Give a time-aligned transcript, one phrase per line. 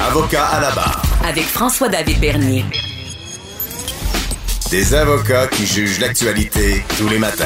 [0.00, 1.02] Avocat à la barre.
[1.26, 2.64] Avec François-David Bernier.
[4.70, 7.44] Des avocats qui jugent l'actualité tous les matins.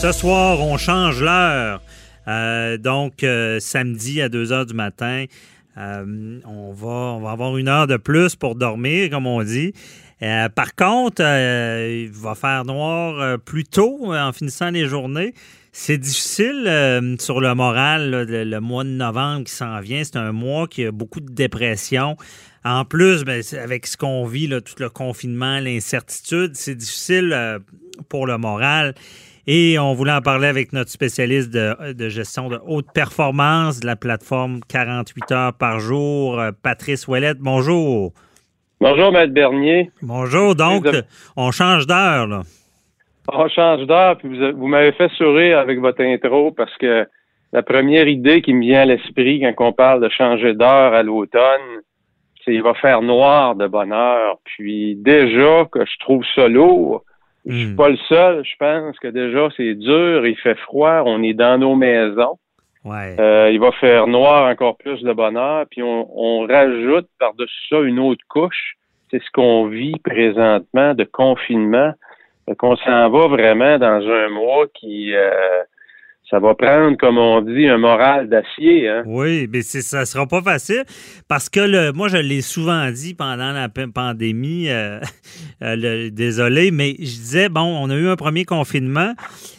[0.00, 1.80] Ce soir, on change l'heure.
[2.28, 5.24] Euh, donc, euh, samedi à 2 heures du matin,
[5.78, 9.72] euh, on, va, on va avoir une heure de plus pour dormir, comme on dit.
[10.54, 15.32] par contre, il va faire noir plus tôt en finissant les journées.
[15.72, 20.02] C'est difficile sur le moral, le, mois de novembre qui s'en vient.
[20.02, 22.16] C'est un mois qui a beaucoup de dépression.
[22.64, 27.60] En plus, ben, avec ce qu'on vit, là, tout le confinement, l'incertitude, c'est difficile
[28.08, 28.94] pour le moral.
[29.46, 33.96] Et on voulait en parler avec notre spécialiste de, gestion de haute performance de la
[33.96, 37.38] plateforme 48 heures par jour, euh, Patrice Ouellette.
[37.40, 38.12] Bonjour.
[38.80, 39.90] Bonjour, Maître Bernier.
[40.02, 40.54] Bonjour.
[40.54, 40.86] Donc,
[41.36, 42.42] on change d'heure, là.
[43.32, 47.06] On change d'heure, puis vous, m'avez fait sourire avec votre intro parce que
[47.52, 51.02] la première idée qui me vient à l'esprit quand on parle de changer d'heure à
[51.02, 51.80] l'automne,
[52.44, 54.38] c'est qu'il va faire noir de bonne heure.
[54.44, 57.04] Puis déjà que je trouve ça lourd,
[57.46, 57.76] je suis hmm.
[57.76, 58.44] pas le seul.
[58.44, 62.38] Je pense que déjà, c'est dur, il fait froid, on est dans nos maisons.
[62.84, 63.16] Ouais.
[63.18, 67.98] Euh, il va faire noir encore plus de bonheur, puis on, rajoute par-dessus ça une
[67.98, 68.76] autre couche.
[69.10, 71.92] C'est ce qu'on vit présentement de confinement.
[72.58, 75.30] Qu'on s'en va vraiment dans un mois qui euh,
[76.30, 78.88] ça va prendre, comme on dit, un moral d'acier.
[78.88, 79.02] Hein?
[79.04, 80.84] Oui, mais ça sera pas facile
[81.28, 85.00] parce que le, moi, je l'ai souvent dit pendant la pandémie, euh,
[85.62, 89.14] euh, désolé, mais je disais, bon, on a eu un premier confinement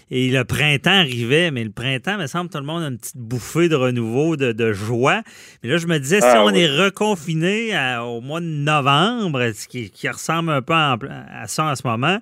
[0.09, 3.17] et le printemps arrivait, mais le printemps, me semble, tout le monde a une petite
[3.17, 5.21] bouffée de renouveau, de, joie.
[5.63, 9.67] Mais là, je me disais, si ah on est reconfiné au mois de novembre, ce
[9.67, 12.17] qui, ressemble un peu à ça en ce moment,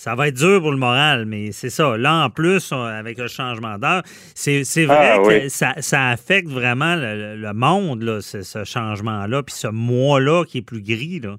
[0.00, 1.98] ça va être dur pour le moral, mais c'est ça.
[1.98, 4.00] Là, en plus, avec le changement d'heure,
[4.34, 10.44] c'est, vrai ah, que ça, affecte vraiment le, monde, là, ce, changement-là, puis ce mois-là
[10.46, 11.20] qui est plus gris.
[11.22, 11.36] Là.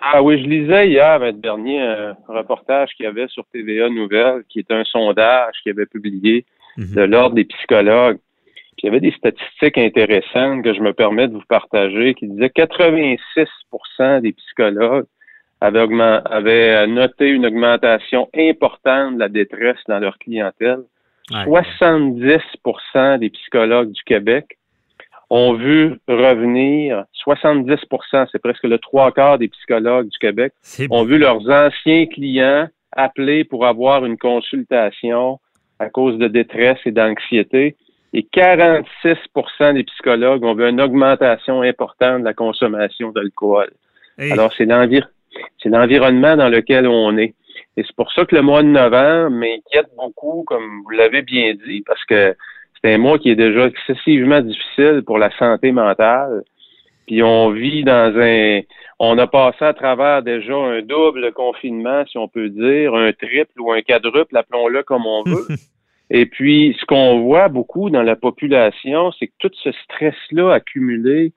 [0.00, 4.44] Ah oui, je lisais hier, le dernier, un reportage qu'il y avait sur TVA Nouvelles,
[4.48, 6.44] qui est un sondage qu'il avait publié
[6.76, 6.94] mhm.
[6.94, 8.18] de l'Ordre des psychologues.
[8.78, 12.52] il y avait des statistiques intéressantes que je me permets de vous partager qui disaient
[12.54, 15.06] 86% des psychologues
[15.60, 20.80] avaient, noté une augmentation importante de la détresse dans leur clientèle.
[21.30, 24.58] 70% des psychologues du Québec
[25.28, 27.76] ont vu revenir 70
[28.32, 30.52] c'est presque le trois quarts des psychologues du Québec,
[30.90, 35.38] ont vu leurs anciens clients appeler pour avoir une consultation
[35.78, 37.76] à cause de détresse et d'anxiété.
[38.12, 39.16] Et 46
[39.74, 43.70] des psychologues ont vu une augmentation importante de la consommation d'alcool.
[44.18, 45.08] Alors, c'est l'environnement
[45.62, 47.34] c'est l'environnement dans lequel on est.
[47.76, 51.54] Et c'est pour ça que le mois de novembre m'inquiète beaucoup, comme vous l'avez bien
[51.66, 52.34] dit, parce que
[52.82, 56.42] c'est un mois qui est déjà excessivement difficile pour la santé mentale.
[57.06, 58.60] Puis on vit dans un,
[58.98, 63.60] on a passé à travers déjà un double confinement, si on peut dire, un triple
[63.60, 65.46] ou un quadruple, appelons-le comme on veut.
[66.10, 71.32] Et puis, ce qu'on voit beaucoup dans la population, c'est que tout ce stress-là accumulé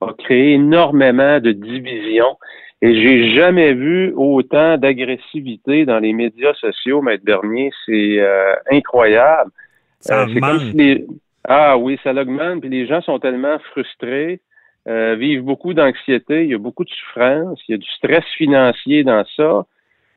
[0.00, 2.36] a créé énormément de divisions.
[2.84, 7.70] Et j'ai jamais vu autant d'agressivité dans les médias sociaux, Maître Bernier.
[7.86, 9.52] C'est euh, incroyable.
[10.00, 10.98] Ça euh,
[11.44, 12.60] Ah oui, ça l'augmente.
[12.60, 14.40] Puis les gens sont tellement frustrés,
[14.88, 18.24] euh, vivent beaucoup d'anxiété, il y a beaucoup de souffrance, il y a du stress
[18.36, 19.64] financier dans ça.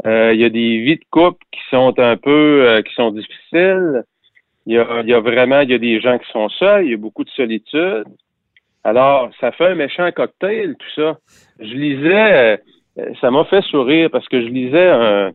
[0.04, 4.04] il y a des vies de couple qui sont un peu, qui sont difficiles.
[4.66, 6.86] Il y, a, il y a vraiment, il y a des gens qui sont seuls,
[6.86, 8.06] il y a beaucoup de solitude.
[8.86, 11.18] Alors, ça fait un méchant cocktail, tout ça.
[11.60, 12.60] Je lisais,
[13.00, 15.32] euh, ça m'a fait sourire parce que je lisais un,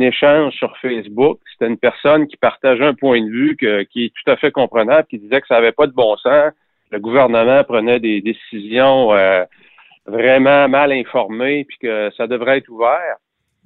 [0.00, 1.38] échange sur Facebook.
[1.52, 5.06] C'était une personne qui partageait un point de vue qui est tout à fait comprenable,
[5.08, 6.52] qui disait que ça n'avait pas de bon sens.
[6.90, 9.44] Le gouvernement prenait des décisions euh,
[10.06, 13.16] vraiment mal informées, puis que ça devrait être ouvert.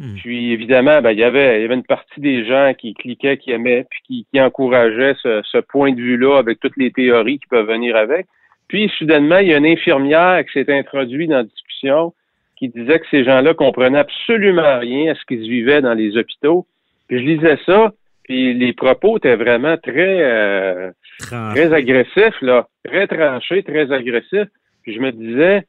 [0.00, 0.16] Hmm.
[0.16, 3.38] Puis évidemment, ben, il y avait il y avait une partie des gens qui cliquaient,
[3.38, 7.38] qui aimaient, puis qui, qui encourageaient ce, ce point de vue-là avec toutes les théories
[7.38, 8.26] qui peuvent venir avec.
[8.70, 12.14] Puis, soudainement, il y a une infirmière qui s'est introduite dans la discussion
[12.56, 16.66] qui disait que ces gens-là comprenaient absolument rien à ce qu'ils vivaient dans les hôpitaux.
[17.08, 23.08] Puis je lisais ça, puis les propos étaient vraiment très euh, très agressifs, là, très
[23.08, 24.48] tranchés, très agressifs.
[24.84, 25.64] Puis je me disais,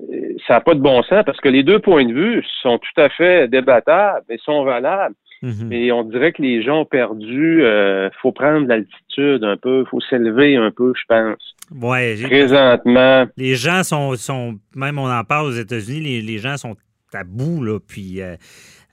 [0.00, 2.76] euh, ça n'a pas de bon sens parce que les deux points de vue sont
[2.76, 5.14] tout à fait débattables et sont valables.
[5.42, 5.68] Mhm.
[5.68, 7.58] Mais on dirait que les gens ont perdu.
[7.58, 11.54] Il euh, faut prendre l'altitude un peu, il faut s'élever un peu, je pense.
[11.70, 13.26] Ouais, Présentement.
[13.36, 16.76] Les gens sont, sont, même on en parle aux États-Unis, les, gens sont
[17.12, 17.78] à bout, là.
[17.80, 18.36] Puis euh,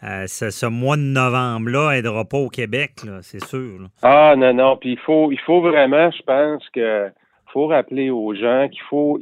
[0.04, 3.88] euh, ce, mois de novembre-là n'aidera pas au Québec, c'est sûr.
[4.02, 4.78] Ah non, non.
[4.78, 7.10] Puis il faut, il faut vraiment, je pense que
[7.52, 9.20] faut rappeler aux gens qu'il faut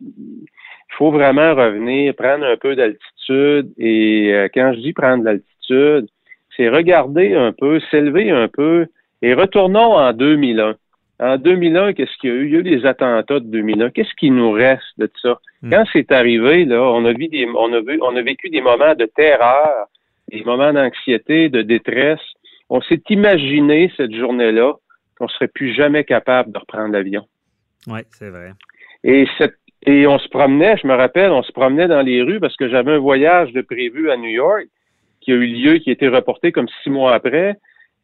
[0.89, 3.71] il faut vraiment revenir, prendre un peu d'altitude.
[3.77, 6.09] Et euh, quand je dis prendre de l'altitude,
[6.57, 8.87] c'est regarder un peu, s'élever un peu
[9.21, 10.75] et retournons en 2001.
[11.19, 12.45] En 2001, qu'est-ce qu'il y a eu?
[12.45, 13.89] Il y a eu les attentats de 2001.
[13.91, 15.39] Qu'est-ce qui nous reste de ça?
[15.61, 15.71] Hmm.
[15.71, 18.61] Quand c'est arrivé, là, on a, vu des, on, a vu, on a vécu des
[18.61, 19.87] moments de terreur,
[20.31, 22.21] des moments d'anxiété, de détresse.
[22.69, 24.73] On s'est imaginé cette journée-là
[25.17, 27.25] qu'on serait plus jamais capable de reprendre l'avion.
[27.87, 28.51] Oui, c'est vrai.
[29.03, 29.55] Et, cette,
[29.87, 32.69] et on se promenait, je me rappelle, on se promenait dans les rues parce que
[32.69, 34.67] j'avais un voyage de prévu à New York
[35.27, 37.57] qui a eu lieu, qui a été reporté comme six mois après.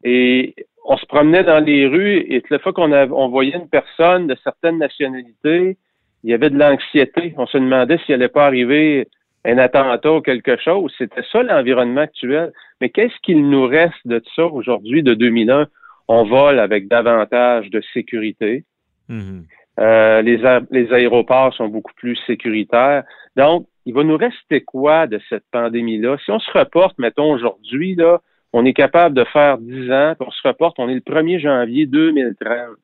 [0.04, 4.28] Et on se promenait dans les rues et la fois qu'on on voyait une personne
[4.28, 5.78] de certaines nationalités,
[6.26, 7.34] il y avait de l'anxiété.
[7.38, 9.08] On se demandait s'il allait pas arriver
[9.46, 10.94] un attentat ou quelque chose.
[10.98, 12.52] C'était ça l'environnement actuel.
[12.82, 15.68] Mais qu'est-ce qu'il nous reste de ça aujourd'hui, de 2001?
[16.10, 18.66] On vole avec davantage de sécurité.
[19.10, 19.44] Mm-hmm.
[19.80, 20.42] Euh, les,
[20.72, 23.06] les aéroports sont beaucoup plus sécuritaires.
[23.38, 26.18] Donc, il va nous rester quoi de cette pandémie-là?
[26.24, 28.22] Si on se reporte, mettons, aujourd'hui, là,
[28.54, 31.40] on est capable de faire 10 ans, puis on se reporte, on est le 1er
[31.40, 32.78] janvier 2030.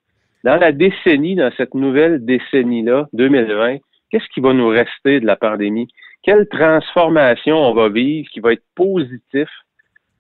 [0.44, 3.78] Dans la décennie, dans cette nouvelle décennie-là, 2020,
[4.10, 5.88] qu'est-ce qui va nous rester de la pandémie?
[6.24, 9.50] Quelle transformation on va vivre qui va être positif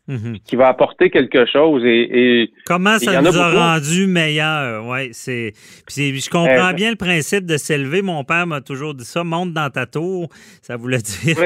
[0.09, 0.39] Mhm.
[0.43, 1.83] qui va apporter quelque chose.
[1.85, 4.83] Et, Comment ça nous a, rendu meilleur?
[4.87, 5.53] Oui, c'est.
[5.87, 8.01] je comprends bien le principe de s'élever.
[8.01, 9.23] Mon père m'a toujours dit ça.
[9.23, 10.29] Monte dans ta tour.
[10.63, 11.37] Ça voulait dire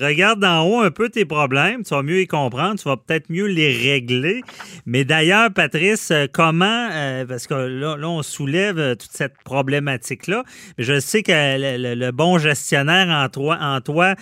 [0.00, 1.82] regarde d'en haut un peu tes problèmes.
[1.82, 2.80] Tu vas mieux y comprendre.
[2.80, 4.40] Tu vas peut-être mieux les régler.
[4.86, 10.42] Mais d'ailleurs, Patrice, euh, comment euh, parce que là, on soulève euh, toute cette problématique-là.
[10.78, 14.14] Je sais que le, bon gestionnaire en toi, en toi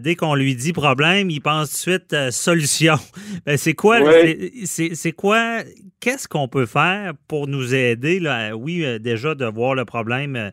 [0.00, 2.96] dès qu'on lui dit problème, il pense tout de suite solution.
[3.46, 3.98] Ben, c'est quoi,
[4.64, 5.60] c'est quoi,
[6.00, 10.36] qu'est-ce qu'on peut faire pour nous aider, là, oui, euh, déjà de voir le problème
[10.36, 10.50] euh,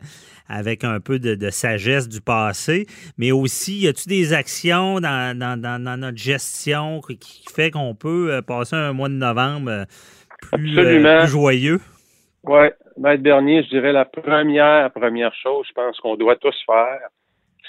[0.48, 6.16] avec un peu de, sagesse du passé, mais aussi, y a-t-il des actions dans, notre
[6.16, 9.86] gestion qui fait qu'on peut euh, passer un mois de novembre
[10.52, 11.80] plus, joyeux?
[12.44, 17.08] Oui, Maître Bernier, je dirais la première, première chose, je pense qu'on doit tous faire,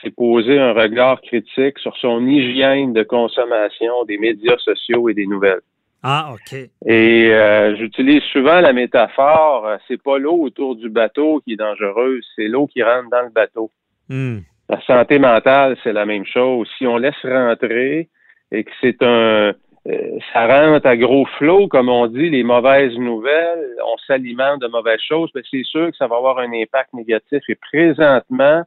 [0.01, 5.27] c'est poser un regard critique sur son hygiène de consommation des médias sociaux et des
[5.27, 5.61] nouvelles.
[6.01, 6.57] Ah, OK.
[6.85, 11.57] Et euh, j'utilise souvent la métaphore, euh, c'est pas l'eau autour du bateau qui est
[11.57, 13.69] dangereuse, c'est l'eau qui rentre dans le bateau.
[14.07, 14.39] Hmm.
[14.69, 16.69] La santé mentale, c'est la même chose.
[16.77, 18.07] Si on laisse rentrer
[18.51, 19.53] et que c'est un
[19.87, 24.67] euh, ça rentre à gros flot, comme on dit, les mauvaises nouvelles, on s'alimente de
[24.67, 27.41] mauvaises choses, mais c'est sûr que ça va avoir un impact négatif.
[27.47, 28.63] Et présentement,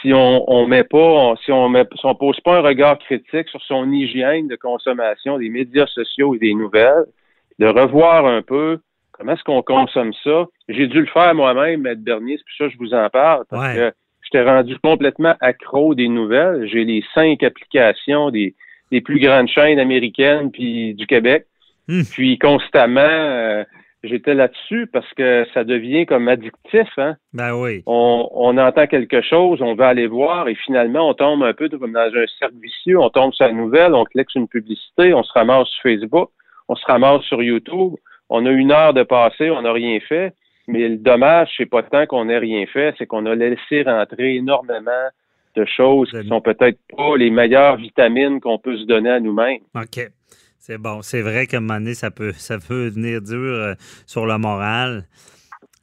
[0.00, 3.48] si on, on met pas, si on met, si on pose pas un regard critique
[3.48, 7.04] sur son hygiène de consommation des médias sociaux et des nouvelles,
[7.58, 8.78] de revoir un peu
[9.12, 10.46] comment est-ce qu'on consomme ça.
[10.68, 13.44] J'ai dû le faire moi-même, Maître Bernier, c'est pour ça que je vous en parle,
[13.50, 13.92] parce que
[14.22, 16.68] j'étais rendu complètement accro des nouvelles.
[16.68, 18.54] J'ai les cinq applications des,
[18.92, 21.46] des plus grandes chaînes américaines puis du Québec.
[21.88, 22.02] Hmm.
[22.12, 23.64] Puis constamment, euh,
[24.08, 26.88] j'étais là-dessus parce que ça devient comme addictif.
[26.96, 27.16] Hein?
[27.32, 27.82] Ben oui.
[27.86, 31.68] On, on, entend quelque chose, on va aller voir et finalement, on tombe un peu
[31.68, 32.98] comme dans un cercle vicieux.
[32.98, 36.30] On tombe sur la nouvelle, on clique sur une publicité, on se ramasse sur Facebook,
[36.68, 37.94] on se ramasse sur YouTube.
[38.30, 40.34] On a une heure de passé, on n'a rien fait.
[40.66, 44.36] Mais le dommage, c'est pas tant qu'on n'ait rien fait, c'est qu'on a laissé rentrer
[44.36, 45.08] énormément
[45.56, 49.60] de choses qui sont peut-être pas les meilleures vitamines qu'on peut se donner à nous-mêmes.
[49.74, 50.10] OK.
[50.58, 51.02] C'est bon.
[51.02, 53.74] C'est vrai qu'à un moment donné, ça peut, ça peut venir dur euh,
[54.06, 55.04] sur le moral.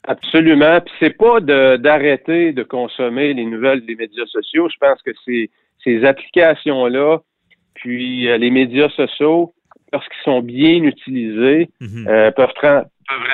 [0.07, 0.79] Absolument.
[0.81, 4.69] Puis c'est pas d'arrêter de, consommer les nouvelles des médias sociaux.
[4.69, 7.19] Je pense que ces applications-là,
[7.73, 9.53] puis euh, les médias sociaux,
[9.91, 12.07] lorsqu'ils sont bien utilisés, mhm.
[12.07, 12.85] euh, peuvent, peuvent,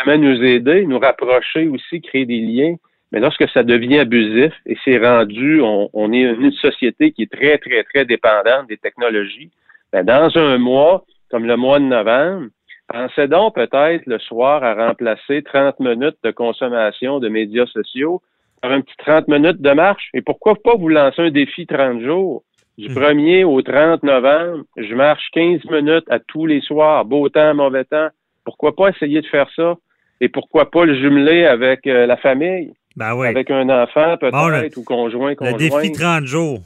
[0.03, 2.75] vraiment nous aider, nous rapprocher aussi, créer des liens.
[3.11, 7.31] Mais lorsque ça devient abusif et c'est rendu, on, on, est une société qui est
[7.31, 9.49] très, très, très dépendante des technologies,
[9.91, 12.47] ben dans un mois, comme le mois de novembre,
[12.87, 18.21] pensez donc peut-être le soir à remplacer 30 minutes de consommation de médias sociaux
[18.61, 20.09] par un petit 30 minutes de marche.
[20.13, 22.43] Et pourquoi pas vous lancer un défi 30 jours?
[22.77, 23.49] Du 1er hmm.
[23.49, 28.07] au 30 novembre, je marche 15 minutes à tous les soirs, beau temps, mauvais temps.
[28.43, 29.75] Pourquoi pas essayer de faire ça?
[30.19, 32.73] Et pourquoi pas le jumeler avec euh, la famille?
[32.95, 33.27] Ben oui.
[33.27, 35.57] Avec un enfant peut-être ou conjoint, conjoint.
[35.57, 36.59] Le défi 30 jours.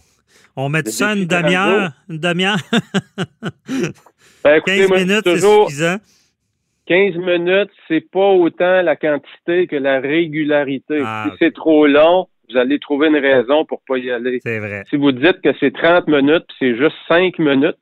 [0.56, 1.92] On met ça une demi-heure?
[2.10, 2.58] Une demi-heure?
[4.46, 5.98] Ben, 15 minutes, c'est suffisant.
[6.86, 11.02] 15 minutes, c'est pas autant la quantité que la régularité.
[11.04, 14.40] Ah, si c'est trop long, vous allez trouver une raison pour pas y aller.
[14.44, 14.84] C'est vrai.
[14.88, 17.78] Si vous dites que c'est 30 minutes, c'est juste 5 minutes,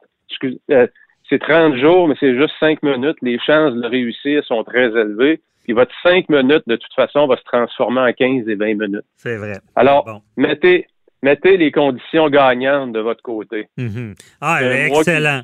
[0.72, 0.88] euh,
[1.30, 5.42] c'est 30 jours, mais c'est juste 5 minutes, les chances de réussir sont très élevées.
[5.66, 9.06] Puis votre 5 minutes, de toute façon, va se transformer en 15 et 20 minutes.
[9.18, 9.60] C'est vrai.
[9.76, 10.88] Alors, mettez,
[11.24, 13.68] mettez les conditions gagnantes de votre côté.
[13.78, 14.14] Mhm.
[14.42, 15.42] Ah, excellent.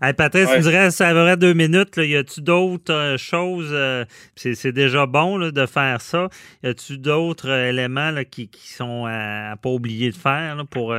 [0.00, 1.96] Hey, Patrice, tu me dirais, ça aurait deux minutes.
[1.96, 2.04] Là.
[2.04, 3.70] Y a-tu d'autres euh, choses?
[3.72, 4.04] Euh,
[4.36, 6.28] c'est déjà bon là, de faire ça.
[6.62, 10.56] Y a-tu d'autres euh, éléments là, qui, qui, sont à, ne pas oublier de faire
[10.70, 10.94] pour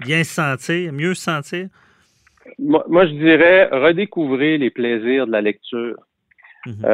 [0.00, 1.68] bien se sentir, mieux se sentir?
[2.58, 5.96] Moi, moi, je dirais redécouvrir les plaisirs de la lecture.
[6.66, 6.84] Mhm.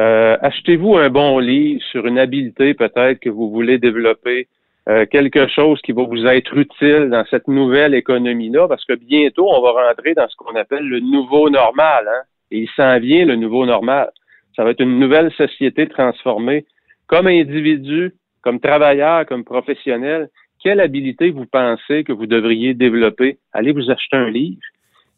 [0.41, 4.47] Achetez-vous un bon livre sur une habileté peut-être que vous voulez développer
[4.89, 9.47] euh, quelque chose qui va vous être utile dans cette nouvelle économie-là, parce que bientôt,
[9.47, 12.07] on va rentrer dans ce qu'on appelle le nouveau normal.
[12.07, 12.23] Hein?
[12.49, 14.09] Et il s'en vient, le nouveau normal.
[14.55, 16.65] Ça va être une nouvelle société transformée.
[17.05, 20.29] Comme individu, comme travailleur, comme professionnel,
[20.63, 23.37] quelle habilité vous pensez que vous devriez développer?
[23.53, 24.61] Allez vous acheter un livre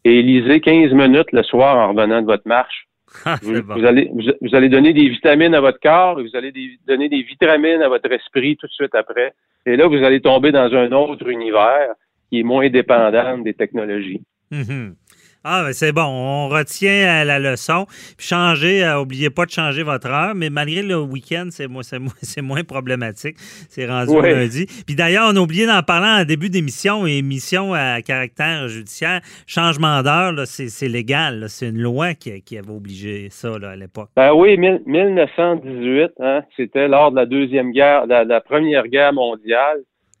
[0.04, 2.88] et lisez 15 minutes le soir en revenant de votre marche.
[3.24, 6.52] Ah, vous, allez, vous, allez donner des vitamines à votre corps et vous allez
[6.86, 9.34] donner des vitamines à votre esprit tout de suite après.
[9.66, 11.94] Et là, vous allez tomber dans un autre univers
[12.28, 14.22] qui est moins dépendant des technologies.
[14.50, 14.94] Mhm.
[15.44, 16.02] Ah, ben c'est bon.
[16.04, 17.86] On retient la leçon.
[18.16, 21.82] Puis changer, n'oubliez euh, pas de changer votre heure, mais malgré le week-end, c'est moins,
[22.42, 23.34] moins problématique.
[23.68, 24.66] C'est rendu lundi.
[24.86, 29.20] Puis d'ailleurs, on a oublié d'en parler en début d'émission, émission à caractère judiciaire.
[29.48, 31.46] Changement d'heure, c'est légal.
[31.48, 34.10] C'est une loi qui, avait obligé ça à l'époque.
[34.14, 39.78] Ben oui, 1918, hein, c'était lors de la deuxième guerre, de la première guerre mondiale,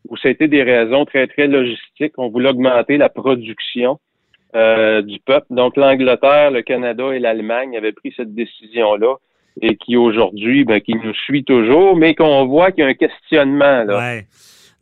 [0.08, 2.14] où c'était des raisons très, très logistiques.
[2.18, 4.00] On voulait augmenter la production.
[4.54, 5.46] Euh, du peuple.
[5.48, 9.14] Donc l'Angleterre, le Canada et l'Allemagne avaient pris cette décision-là
[9.62, 12.94] et qui aujourd'hui, ben, qui nous suit toujours, mais qu'on voit qu'il y a un
[12.94, 13.84] questionnement.
[13.84, 13.98] Là.
[13.98, 14.26] Ouais.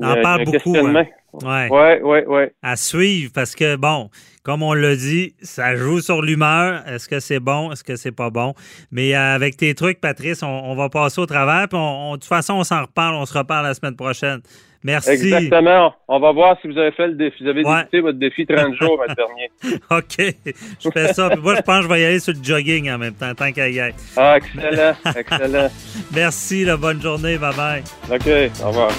[0.00, 0.77] On en parle beaucoup.
[0.77, 1.05] Hein.
[1.32, 1.68] Ouais.
[1.68, 2.52] ouais, ouais, ouais.
[2.62, 4.10] À suivre parce que, bon,
[4.42, 6.82] comme on l'a dit, ça joue sur l'humeur.
[6.88, 7.70] Est-ce que c'est bon?
[7.72, 8.54] Est-ce que c'est pas bon?
[8.90, 11.68] Mais euh, avec tes trucs, Patrice, on, va passer au travers.
[11.68, 13.14] Puis de toute façon, on s'en reparle.
[13.16, 14.40] On se reparle la semaine prochaine.
[14.82, 15.10] Merci.
[15.10, 15.94] Exactement.
[16.08, 17.44] On va voir si vous avez fait le défi.
[17.44, 18.00] Vous avez ouais.
[18.00, 19.50] votre défi 30 jours, le dernier.
[19.90, 20.34] OK.
[20.82, 21.37] Je fais ça.
[21.37, 23.52] moi, je pense que je vais y aller sur le jogging en même temps, tant
[23.52, 23.96] qu'à y être.
[24.16, 24.94] Ah, excellent.
[25.14, 25.68] excellent.
[26.14, 26.64] Merci.
[26.64, 27.37] La bonne journée.
[27.37, 27.82] Bye bye.
[28.10, 28.62] OK.
[28.64, 28.90] Au revoir.